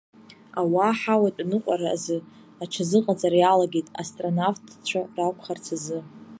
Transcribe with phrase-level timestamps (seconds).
[0.59, 2.17] Ауаа аҳауатә аныҟәара азы
[2.63, 5.99] аҽазыҟаҵара иалагеит, астронавтцәа ракухарц азы.